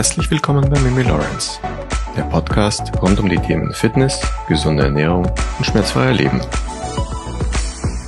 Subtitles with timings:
[0.00, 1.60] Herzlich willkommen bei Mimi Lawrence,
[2.16, 5.26] der Podcast rund um die Themen Fitness, gesunde Ernährung
[5.58, 6.40] und schmerzfreier Leben.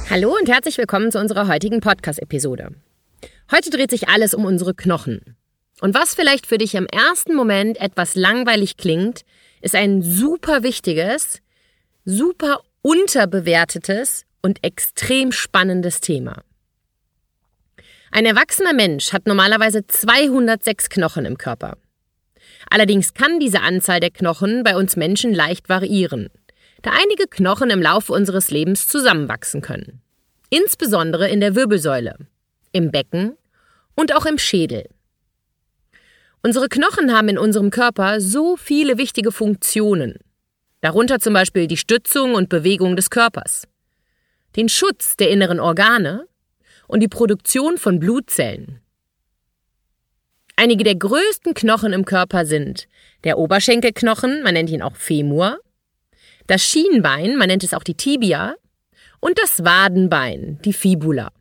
[0.09, 2.71] Hallo und herzlich willkommen zu unserer heutigen Podcast-Episode.
[3.51, 5.37] Heute dreht sich alles um unsere Knochen.
[5.83, 9.27] Und was vielleicht für dich im ersten Moment etwas langweilig klingt,
[9.61, 11.43] ist ein super wichtiges,
[12.07, 16.43] super unterbewertetes und extrem spannendes Thema.
[18.13, 21.77] Ein erwachsener Mensch hat normalerweise 206 Knochen im Körper.
[22.71, 26.29] Allerdings kann diese Anzahl der Knochen bei uns Menschen leicht variieren,
[26.83, 30.01] da einige Knochen im Laufe unseres Lebens zusammenwachsen können.
[30.51, 32.17] Insbesondere in der Wirbelsäule,
[32.73, 33.37] im Becken
[33.95, 34.89] und auch im Schädel.
[36.43, 40.19] Unsere Knochen haben in unserem Körper so viele wichtige Funktionen,
[40.81, 43.69] darunter zum Beispiel die Stützung und Bewegung des Körpers,
[44.57, 46.27] den Schutz der inneren Organe
[46.89, 48.82] und die Produktion von Blutzellen.
[50.57, 52.87] Einige der größten Knochen im Körper sind
[53.25, 55.59] der Oberschenkelknochen, man nennt ihn auch Femur,
[56.47, 58.57] das Schienbein, man nennt es auch die Tibia,
[59.21, 61.33] und das Wadenbein, die Fibula.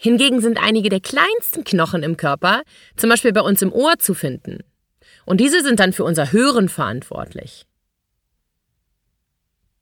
[0.00, 2.62] Hingegen sind einige der kleinsten Knochen im Körper,
[2.96, 4.64] zum Beispiel bei uns im Ohr, zu finden.
[5.24, 7.66] Und diese sind dann für unser Hören verantwortlich.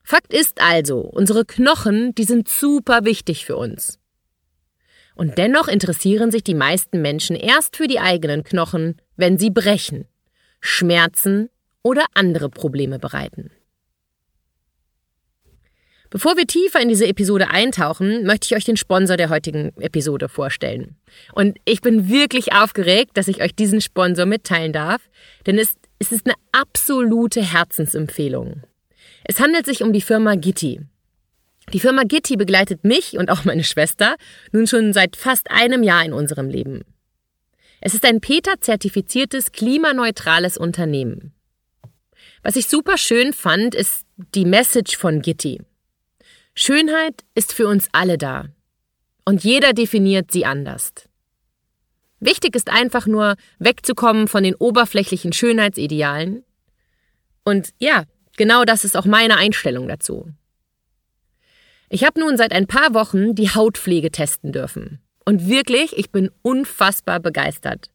[0.04, 3.98] Fakt ist also, unsere Knochen, die sind super wichtig für uns.
[5.22, 10.08] Und dennoch interessieren sich die meisten Menschen erst für die eigenen Knochen, wenn sie brechen,
[10.60, 11.48] Schmerzen
[11.84, 13.52] oder andere Probleme bereiten.
[16.10, 20.28] Bevor wir tiefer in diese Episode eintauchen, möchte ich euch den Sponsor der heutigen Episode
[20.28, 20.96] vorstellen.
[21.34, 25.02] Und ich bin wirklich aufgeregt, dass ich euch diesen Sponsor mitteilen darf,
[25.46, 28.64] denn es, es ist eine absolute Herzensempfehlung.
[29.22, 30.80] Es handelt sich um die Firma Gitti.
[31.72, 34.16] Die Firma Gitti begleitet mich und auch meine Schwester
[34.50, 36.82] nun schon seit fast einem Jahr in unserem Leben.
[37.80, 41.32] Es ist ein PETA-zertifiziertes, klimaneutrales Unternehmen.
[42.42, 45.60] Was ich super schön fand, ist die Message von Gitti.
[46.54, 48.46] Schönheit ist für uns alle da.
[49.24, 50.92] Und jeder definiert sie anders.
[52.20, 56.44] Wichtig ist einfach nur, wegzukommen von den oberflächlichen Schönheitsidealen.
[57.44, 58.04] Und ja,
[58.36, 60.32] genau das ist auch meine Einstellung dazu.
[61.94, 64.98] Ich habe nun seit ein paar Wochen die Hautpflege testen dürfen.
[65.26, 67.90] Und wirklich, ich bin unfassbar begeistert.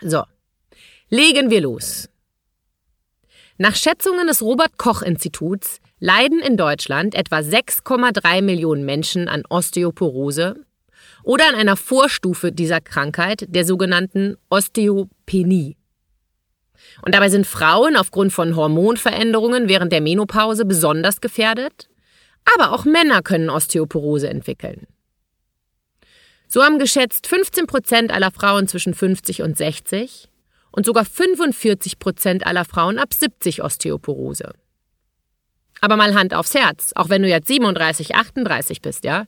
[0.00, 0.22] So,
[1.10, 2.08] legen wir los.
[3.58, 10.64] Nach Schätzungen des Robert Koch Instituts leiden in Deutschland etwa 6,3 Millionen Menschen an Osteoporose,
[11.22, 15.76] oder an einer Vorstufe dieser Krankheit, der sogenannten Osteopenie.
[17.02, 21.88] Und dabei sind Frauen aufgrund von Hormonveränderungen während der Menopause besonders gefährdet,
[22.54, 24.86] aber auch Männer können Osteoporose entwickeln.
[26.48, 30.28] So haben geschätzt 15 Prozent aller Frauen zwischen 50 und 60
[30.72, 34.52] und sogar 45 Prozent aller Frauen ab 70 Osteoporose.
[35.80, 39.26] Aber mal Hand aufs Herz, auch wenn du jetzt 37, 38 bist, ja?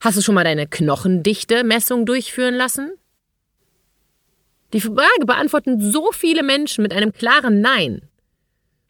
[0.00, 2.92] Hast du schon mal deine Knochendichte-Messung durchführen lassen?
[4.72, 8.02] Die Frage beantworten so viele Menschen mit einem klaren Nein.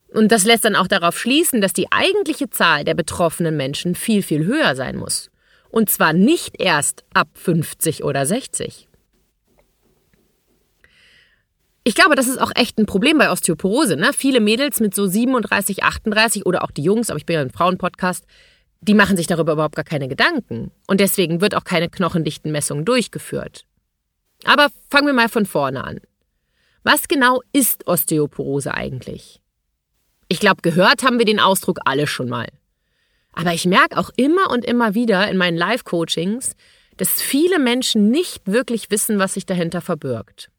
[0.09, 4.23] Und das lässt dann auch darauf schließen, dass die eigentliche Zahl der betroffenen Menschen viel,
[4.23, 5.31] viel höher sein muss.
[5.71, 8.89] Und zwar nicht erst ab 50 oder 60.
[11.83, 13.97] Ich glaube, das ist auch echt ein Problem bei Osteoporose.
[13.97, 14.13] Ne?
[14.17, 17.51] Viele Mädels mit so 37, 38 oder auch die Jungs, aber ich bin ja ein
[17.51, 18.25] Frauenpodcast,
[18.89, 20.71] die machen sich darüber überhaupt gar keine Gedanken.
[20.87, 23.65] Und deswegen wird auch keine Knochendichtenmessung durchgeführt.
[24.45, 26.01] Aber fangen wir mal von vorne an.
[26.83, 29.41] Was genau ist Osteoporose eigentlich?
[30.29, 32.49] Ich glaube, gehört haben wir den Ausdruck alle schon mal.
[33.33, 36.55] Aber ich merke auch immer und immer wieder in meinen Live-Coachings,
[36.97, 40.51] dass viele Menschen nicht wirklich wissen, was sich dahinter verbirgt.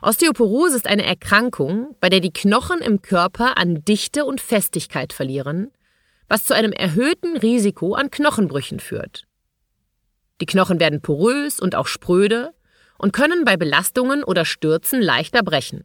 [0.00, 5.70] Osteoporose ist eine Erkrankung, bei der die Knochen im Körper an Dichte und Festigkeit verlieren,
[6.32, 9.24] was zu einem erhöhten Risiko an Knochenbrüchen führt.
[10.40, 12.54] Die Knochen werden porös und auch spröde
[12.96, 15.84] und können bei Belastungen oder Stürzen leichter brechen.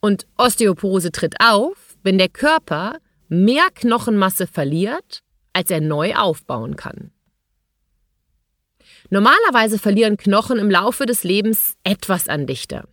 [0.00, 2.96] Und Osteoporose tritt auf, wenn der Körper
[3.28, 5.20] mehr Knochenmasse verliert,
[5.52, 7.12] als er neu aufbauen kann.
[9.10, 12.88] Normalerweise verlieren Knochen im Laufe des Lebens etwas an Dichte.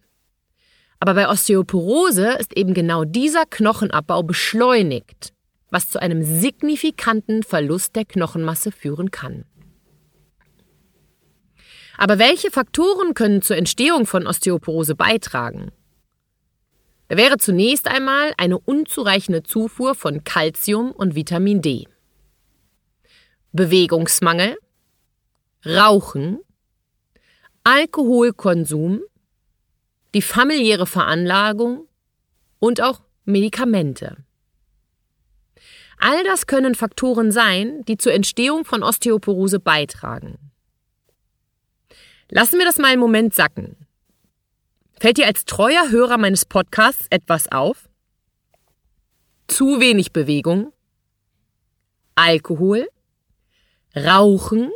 [1.00, 5.32] Aber bei Osteoporose ist eben genau dieser Knochenabbau beschleunigt,
[5.70, 9.46] was zu einem signifikanten Verlust der Knochenmasse führen kann.
[11.98, 15.72] Aber welche Faktoren können zur Entstehung von Osteoporose beitragen?
[17.08, 21.88] Da wäre zunächst einmal eine unzureichende Zufuhr von Calcium und Vitamin D.
[23.54, 24.58] Bewegungsmangel,
[25.66, 26.40] Rauchen,
[27.64, 29.02] Alkoholkonsum,
[30.14, 31.88] die familiäre Veranlagung
[32.60, 34.18] und auch Medikamente.
[36.00, 40.38] All das können Faktoren sein, die zur Entstehung von Osteoporose beitragen.
[42.30, 43.88] Lassen wir das mal einen Moment sacken.
[45.00, 47.90] Fällt dir als treuer Hörer meines Podcasts etwas auf?
[49.48, 50.74] Zu wenig Bewegung?
[52.16, 52.90] Alkohol?
[53.96, 54.72] Rauchen?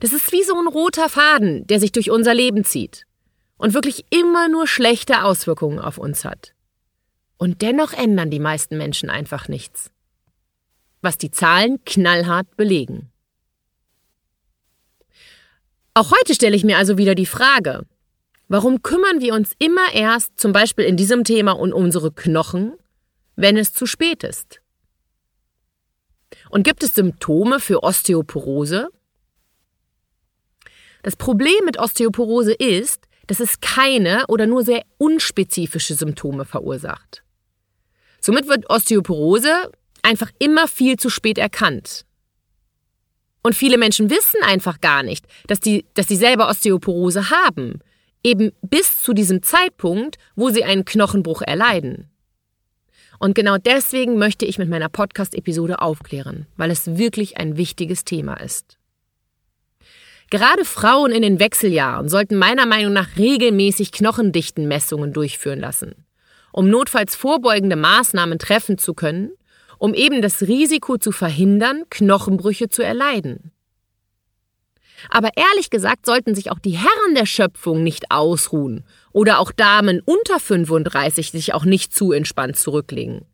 [0.00, 3.06] Das ist wie so ein roter Faden, der sich durch unser Leben zieht
[3.56, 6.53] und wirklich immer nur schlechte Auswirkungen auf uns hat.
[7.36, 9.90] Und dennoch ändern die meisten Menschen einfach nichts.
[11.02, 13.10] Was die Zahlen knallhart belegen.
[15.94, 17.86] Auch heute stelle ich mir also wieder die Frage,
[18.48, 22.74] Warum kümmern wir uns immer erst, zum Beispiel in diesem Thema, um unsere Knochen,
[23.36, 24.60] wenn es zu spät ist?
[26.50, 28.88] Und gibt es Symptome für Osteoporose?
[31.02, 37.22] Das Problem mit Osteoporose ist, dass es keine oder nur sehr unspezifische Symptome verursacht.
[38.20, 39.70] Somit wird Osteoporose
[40.02, 42.04] einfach immer viel zu spät erkannt.
[43.42, 47.80] Und viele Menschen wissen einfach gar nicht, dass, die, dass sie selber Osteoporose haben,
[48.22, 52.10] eben bis zu diesem Zeitpunkt, wo sie einen Knochenbruch erleiden.
[53.18, 58.34] Und genau deswegen möchte ich mit meiner Podcast-Episode aufklären, weil es wirklich ein wichtiges Thema
[58.34, 58.78] ist.
[60.30, 66.06] Gerade Frauen in den Wechseljahren sollten meiner Meinung nach regelmäßig Knochendichtenmessungen durchführen lassen,
[66.52, 69.30] um notfalls vorbeugende Maßnahmen treffen zu können,
[69.78, 73.52] um eben das Risiko zu verhindern, Knochenbrüche zu erleiden.
[75.10, 80.00] Aber ehrlich gesagt sollten sich auch die Herren der Schöpfung nicht ausruhen oder auch Damen
[80.04, 83.26] unter 35 sich auch nicht zu entspannt zurücklegen.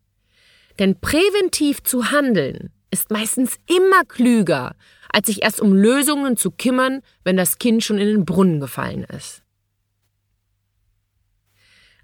[0.78, 4.74] Denn präventiv zu handeln ist meistens immer klüger,
[5.12, 9.04] als sich erst um Lösungen zu kümmern, wenn das Kind schon in den Brunnen gefallen
[9.04, 9.42] ist.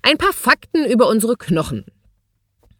[0.03, 1.85] Ein paar Fakten über unsere Knochen.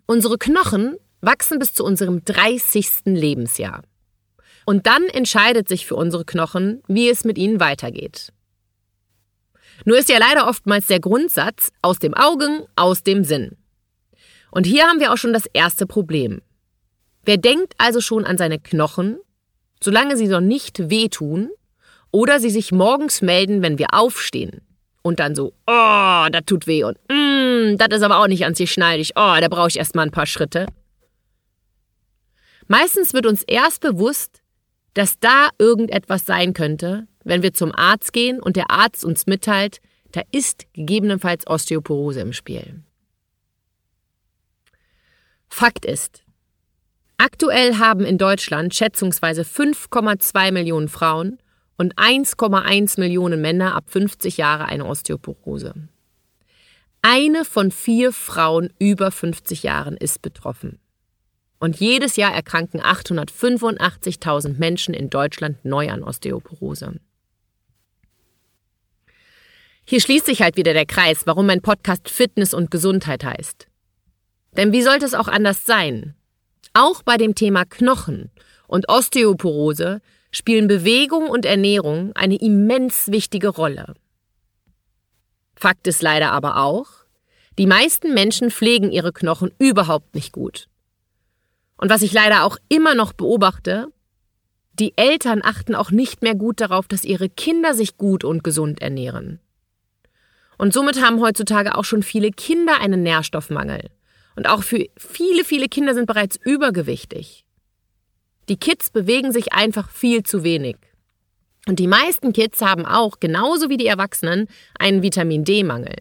[0.07, 3.07] Unsere Knochen wachsen bis zu unserem 30.
[3.07, 3.83] Lebensjahr.
[4.65, 8.33] Und dann entscheidet sich für unsere Knochen, wie es mit ihnen weitergeht.
[9.85, 13.57] Nur ist ja leider oftmals der Grundsatz aus dem Augen, aus dem Sinn.
[14.51, 16.41] Und hier haben wir auch schon das erste Problem.
[17.25, 19.19] Wer denkt also schon an seine Knochen,
[19.83, 21.51] solange sie noch nicht wehtun
[22.11, 24.63] oder sie sich morgens melden, wenn wir aufstehen
[25.03, 28.55] und dann so, oh, das tut weh und mm, das ist aber auch nicht an
[28.55, 30.67] sich schneidig, oh, da brauche ich erstmal ein paar Schritte.
[32.69, 34.43] Meistens wird uns erst bewusst,
[34.95, 39.81] dass da irgendetwas sein könnte, wenn wir zum Arzt gehen und der Arzt uns mitteilt,
[40.13, 42.83] da ist gegebenenfalls Osteoporose im Spiel.
[45.49, 46.23] Fakt ist,
[47.19, 51.39] aktuell haben in Deutschland schätzungsweise 5,2 Millionen Frauen
[51.77, 55.75] und 1,1 Millionen Männer ab 50 Jahre eine Osteoporose.
[57.03, 60.81] Eine von vier Frauen über 50 Jahren ist betroffen.
[61.59, 66.99] Und jedes Jahr erkranken 885.000 Menschen in Deutschland neu an Osteoporose.
[69.85, 73.69] Hier schließt sich halt wieder der Kreis, warum mein Podcast Fitness und Gesundheit heißt.
[74.57, 76.16] Denn wie sollte es auch anders sein?
[76.79, 78.31] Auch bei dem Thema Knochen
[78.69, 83.95] und Osteoporose spielen Bewegung und Ernährung eine immens wichtige Rolle.
[85.55, 86.89] Fakt ist leider aber auch,
[87.59, 90.69] die meisten Menschen pflegen ihre Knochen überhaupt nicht gut.
[91.79, 93.91] Und was ich leider auch immer noch beobachte,
[94.75, 98.83] die Eltern achten auch nicht mehr gut darauf, dass ihre Kinder sich gut und gesund
[98.83, 99.41] ernähren.
[100.59, 103.89] Und somit haben heutzutage auch schon viele Kinder einen Nährstoffmangel.
[104.37, 107.45] Und auch für viele, viele Kinder sind bereits übergewichtig.
[108.49, 110.77] Die Kids bewegen sich einfach viel zu wenig.
[111.67, 114.47] Und die meisten Kids haben auch, genauso wie die Erwachsenen,
[114.79, 115.97] einen Vitamin D-Mangel.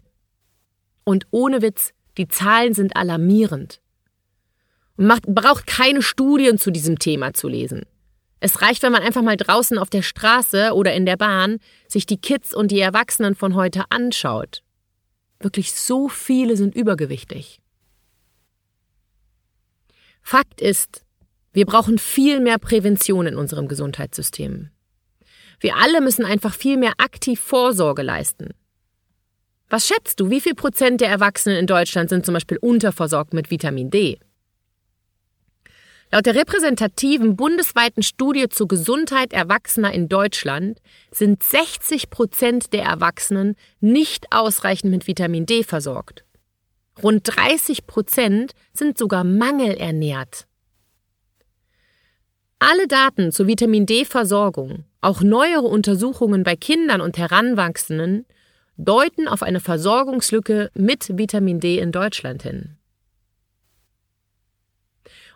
[1.02, 3.80] Und ohne Witz, die Zahlen sind alarmierend.
[4.96, 7.82] Und macht, braucht keine Studien zu diesem Thema zu lesen.
[8.38, 12.06] Es reicht, wenn man einfach mal draußen auf der Straße oder in der Bahn sich
[12.06, 14.62] die Kids und die Erwachsenen von heute anschaut.
[15.40, 17.60] Wirklich so viele sind übergewichtig.
[20.28, 21.04] Fakt ist,
[21.52, 24.70] wir brauchen viel mehr Prävention in unserem Gesundheitssystem.
[25.60, 28.48] Wir alle müssen einfach viel mehr aktiv Vorsorge leisten.
[29.70, 33.52] Was schätzt du, wie viel Prozent der Erwachsenen in Deutschland sind zum Beispiel unterversorgt mit
[33.52, 34.18] Vitamin D?
[36.10, 40.80] Laut der repräsentativen bundesweiten Studie zur Gesundheit Erwachsener in Deutschland
[41.12, 46.25] sind 60 Prozent der Erwachsenen nicht ausreichend mit Vitamin D versorgt.
[47.02, 50.46] Rund 30 Prozent sind sogar mangelernährt.
[52.58, 58.24] Alle Daten zur Vitamin D-Versorgung, auch neuere Untersuchungen bei Kindern und Heranwachsenden,
[58.78, 62.76] deuten auf eine Versorgungslücke mit Vitamin D in Deutschland hin.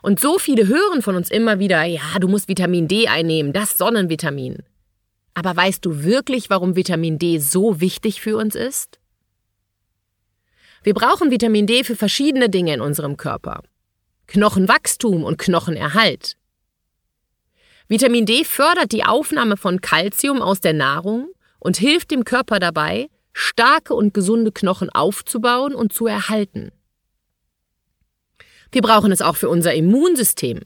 [0.03, 3.77] Und so viele hören von uns immer wieder, ja, du musst Vitamin D einnehmen, das
[3.77, 4.59] Sonnenvitamin.
[5.35, 9.00] Aber weißt du wirklich, warum Vitamin D so wichtig für uns ist?
[10.83, 13.63] Wir brauchen Vitamin D für verschiedene Dinge in unserem Körper.
[14.29, 16.37] Knochenwachstum und Knochenerhalt.
[17.89, 23.11] Vitamin D fördert die Aufnahme von Kalzium aus der Nahrung und hilft dem Körper dabei,
[23.35, 26.71] starke und gesunde Knochen aufzubauen und zu erhalten.
[28.73, 30.61] Wir brauchen es auch für unser Immunsystem.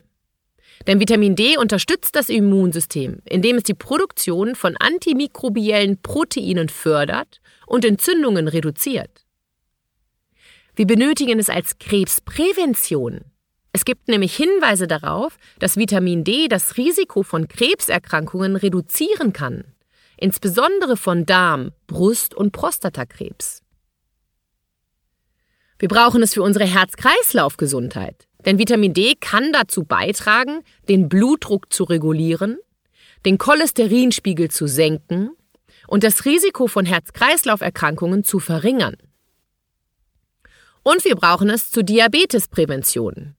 [0.86, 7.84] Denn Vitamin D unterstützt das Immunsystem, indem es die Produktion von antimikrobiellen Proteinen fördert und
[7.84, 9.23] Entzündungen reduziert.
[10.76, 13.20] Wir benötigen es als Krebsprävention.
[13.72, 19.64] Es gibt nämlich Hinweise darauf, dass Vitamin D das Risiko von Krebserkrankungen reduzieren kann,
[20.16, 23.62] insbesondere von Darm, Brust- und Prostatakrebs.
[25.78, 28.26] Wir brauchen es für unsere Herz-Kreislauf-Gesundheit.
[28.44, 32.58] Denn Vitamin D kann dazu beitragen, den Blutdruck zu regulieren,
[33.24, 35.30] den Cholesterinspiegel zu senken
[35.86, 38.96] und das Risiko von Herz-Kreislauf-Erkrankungen zu verringern.
[40.84, 43.34] Und wir brauchen es zur Diabetesprävention.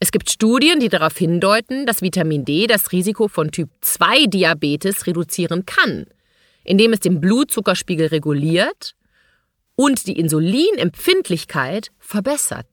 [0.00, 5.06] Es gibt Studien, die darauf hindeuten, dass Vitamin D das Risiko von Typ 2 Diabetes
[5.06, 6.06] reduzieren kann,
[6.64, 8.96] indem es den Blutzuckerspiegel reguliert
[9.76, 12.66] und die Insulinempfindlichkeit verbessert.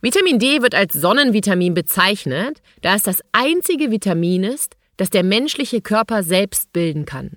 [0.00, 5.82] Vitamin D wird als Sonnenvitamin bezeichnet, da es das einzige Vitamin ist, das der menschliche
[5.82, 7.36] Körper selbst bilden kann.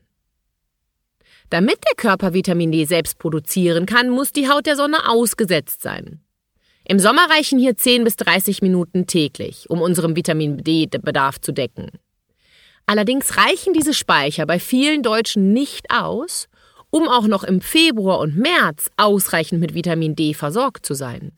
[1.50, 6.22] Damit der Körper Vitamin D selbst produzieren kann, muss die Haut der Sonne ausgesetzt sein.
[6.88, 11.90] Im Sommer reichen hier 10 bis 30 Minuten täglich, um unseren Vitamin D-Bedarf zu decken.
[12.86, 16.48] Allerdings reichen diese Speicher bei vielen Deutschen nicht aus,
[16.92, 21.32] um auch noch im Februar und März ausreichend mit Vitamin D versorgt zu sein.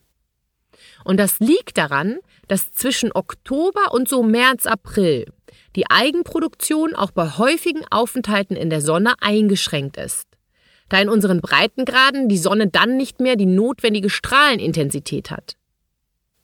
[1.05, 2.17] Und das liegt daran,
[2.47, 5.25] dass zwischen Oktober und so März, April
[5.75, 10.27] die Eigenproduktion auch bei häufigen Aufenthalten in der Sonne eingeschränkt ist,
[10.89, 15.55] da in unseren Breitengraden die Sonne dann nicht mehr die notwendige Strahlenintensität hat.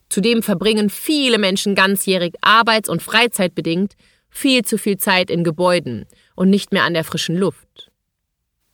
[0.10, 3.94] Zudem verbringen viele Menschen ganzjährig arbeits- und freizeitbedingt
[4.30, 6.06] viel zu viel Zeit in Gebäuden
[6.36, 7.92] und nicht mehr an der frischen Luft.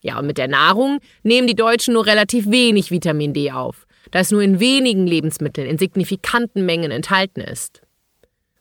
[0.01, 4.19] Ja, und mit der Nahrung nehmen die Deutschen nur relativ wenig Vitamin D auf, da
[4.19, 7.81] es nur in wenigen Lebensmitteln in signifikanten Mengen enthalten ist.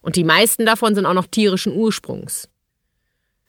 [0.01, 2.49] Und die meisten davon sind auch noch tierischen Ursprungs.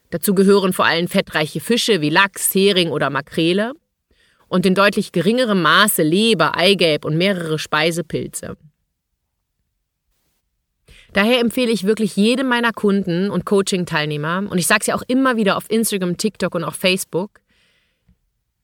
[0.10, 3.74] Dazu gehören vor allem fettreiche Fische wie Lachs, Hering oder Makrele
[4.48, 8.58] und in deutlich geringerem Maße Leber, Eigelb und mehrere Speisepilze.
[11.13, 15.03] Daher empfehle ich wirklich jedem meiner Kunden und Coaching-Teilnehmer, und ich sage es ja auch
[15.08, 17.39] immer wieder auf Instagram, TikTok und auch Facebook,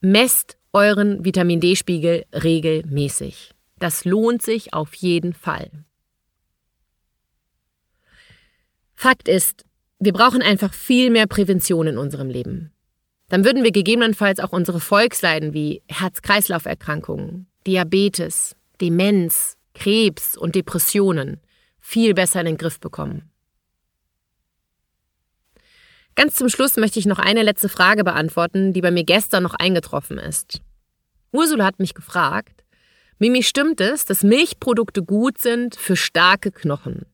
[0.01, 3.51] Messt euren Vitamin D-Spiegel regelmäßig.
[3.79, 5.71] Das lohnt sich auf jeden Fall.
[8.93, 9.63] Fakt ist,
[9.99, 12.71] wir brauchen einfach viel mehr Prävention in unserem Leben.
[13.29, 21.41] dann würden wir gegebenenfalls auch unsere Volksleiden wie Herz-Kreislauf-Erkrankungen, Diabetes, Demenz, Krebs und Depressionen
[21.79, 23.31] viel besser in den Griff bekommen.
[26.15, 29.53] Ganz zum Schluss möchte ich noch eine letzte Frage beantworten, die bei mir gestern noch
[29.53, 30.61] eingetroffen ist.
[31.31, 32.63] Ursula hat mich gefragt,
[33.19, 37.05] Mimi, stimmt es, dass Milchprodukte gut sind für starke Knochen?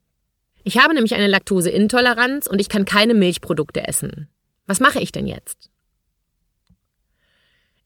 [0.64, 4.28] Ich habe nämlich eine Laktoseintoleranz und ich kann keine Milchprodukte essen.
[4.68, 5.70] Was mache ich denn jetzt?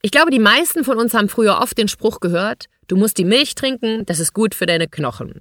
[0.02, 3.24] Ich glaube, die meisten von uns haben früher oft den Spruch gehört, du musst die
[3.24, 5.40] Milch trinken, das ist gut für deine Knochen.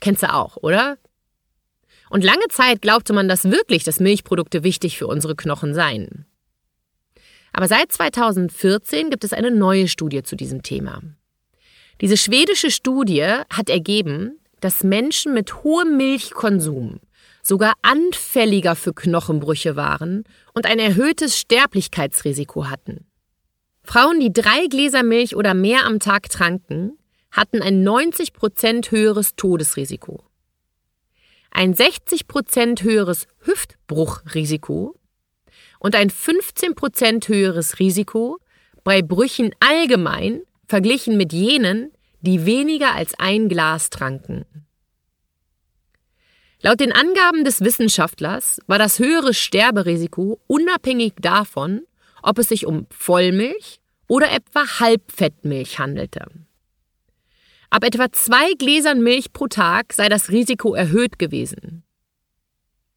[0.00, 0.98] Kennst du auch, oder?
[2.10, 6.26] Und lange Zeit glaubte man das wirklich, dass Milchprodukte wichtig für unsere Knochen seien.
[7.52, 11.00] Aber seit 2014 gibt es eine neue Studie zu diesem Thema.
[12.00, 17.00] Diese schwedische Studie hat ergeben, dass Menschen mit hohem Milchkonsum
[17.42, 23.06] sogar anfälliger für Knochenbrüche waren und ein erhöhtes Sterblichkeitsrisiko hatten.
[23.82, 26.98] Frauen, die drei Gläser Milch oder mehr am Tag tranken,
[27.30, 30.24] hatten ein 90 Prozent höheres Todesrisiko
[31.54, 34.94] ein 60% höheres Hüftbruchrisiko
[35.78, 38.38] und ein 15% höheres Risiko
[38.82, 44.44] bei Brüchen allgemein verglichen mit jenen, die weniger als ein Glas tranken.
[46.60, 51.82] Laut den Angaben des Wissenschaftlers war das höhere Sterberisiko unabhängig davon,
[52.22, 56.26] ob es sich um Vollmilch oder etwa Halbfettmilch handelte.
[57.74, 61.82] Ab etwa zwei Gläsern Milch pro Tag sei das Risiko erhöht gewesen.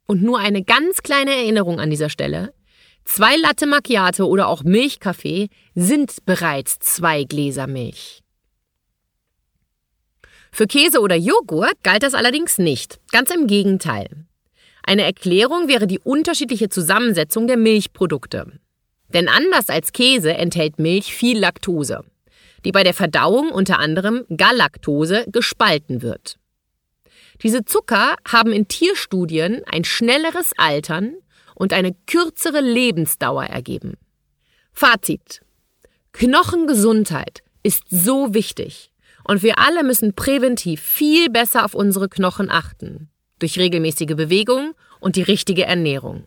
[0.05, 2.53] Und nur eine ganz kleine Erinnerung an dieser Stelle.
[3.03, 8.21] Zwei Latte Macchiato oder auch Milchkaffee sind bereits zwei Gläser Milch.
[10.51, 12.99] Für Käse oder Joghurt galt das allerdings nicht.
[13.11, 14.27] Ganz im Gegenteil.
[14.83, 18.59] Eine Erklärung wäre die unterschiedliche Zusammensetzung der Milchprodukte.
[19.11, 22.05] Denn anders als Käse enthält Milch viel Laktose
[22.67, 26.35] die bei der Verdauung unter anderem Galaktose gespalten wird.
[27.41, 31.15] Diese Zucker haben in Tierstudien ein schnelleres Altern
[31.55, 33.93] und eine kürzere Lebensdauer ergeben.
[34.73, 35.39] Fazit.
[36.11, 38.91] Knochengesundheit ist so wichtig
[39.23, 43.09] und wir alle müssen präventiv viel besser auf unsere Knochen achten.
[43.39, 46.25] Durch regelmäßige Bewegung und die richtige Ernährung.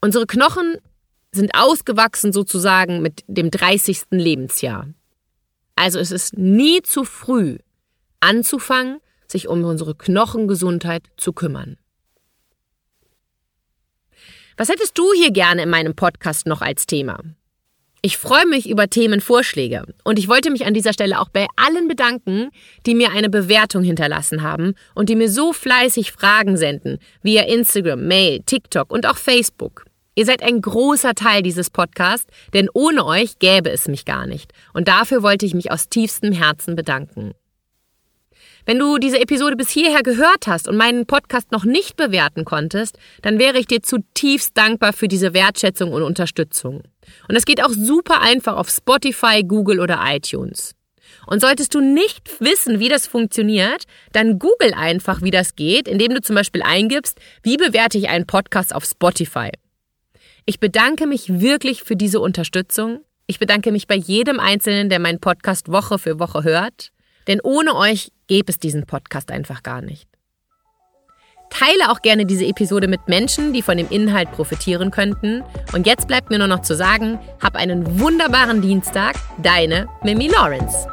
[0.00, 0.78] Unsere Knochen
[1.30, 4.06] sind ausgewachsen sozusagen mit dem 30.
[4.10, 4.88] Lebensjahr.
[5.78, 7.58] Also es ist nie zu früh,
[8.18, 11.76] anzufangen, sich um unsere Knochengesundheit zu kümmern.
[14.56, 17.20] Was hättest du hier gerne in meinem Podcast noch als Thema?
[18.02, 21.86] Ich freue mich über Themenvorschläge und ich wollte mich an dieser Stelle auch bei allen
[21.86, 22.50] bedanken,
[22.84, 28.04] die mir eine Bewertung hinterlassen haben und die mir so fleißig Fragen senden via Instagram,
[28.04, 29.87] Mail, TikTok und auch Facebook.
[30.18, 34.52] Ihr seid ein großer Teil dieses Podcasts, denn ohne euch gäbe es mich gar nicht.
[34.74, 37.34] Und dafür wollte ich mich aus tiefstem Herzen bedanken.
[38.66, 42.98] Wenn du diese Episode bis hierher gehört hast und meinen Podcast noch nicht bewerten konntest,
[43.22, 46.82] dann wäre ich dir zutiefst dankbar für diese Wertschätzung und Unterstützung.
[47.28, 50.74] Und es geht auch super einfach auf Spotify, Google oder iTunes.
[51.28, 56.12] Und solltest du nicht wissen, wie das funktioniert, dann google einfach, wie das geht, indem
[56.12, 59.52] du zum Beispiel eingibst, wie bewerte ich einen Podcast auf Spotify.
[60.44, 63.00] Ich bedanke mich wirklich für diese Unterstützung.
[63.26, 66.92] Ich bedanke mich bei jedem Einzelnen, der meinen Podcast Woche für Woche hört.
[67.26, 70.08] Denn ohne euch gäbe es diesen Podcast einfach gar nicht.
[71.50, 75.42] Teile auch gerne diese Episode mit Menschen, die von dem Inhalt profitieren könnten.
[75.72, 79.16] Und jetzt bleibt mir nur noch zu sagen, hab einen wunderbaren Dienstag.
[79.42, 80.86] Deine Mimi Lawrence.